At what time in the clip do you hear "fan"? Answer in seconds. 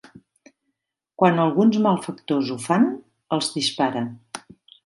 2.65-2.91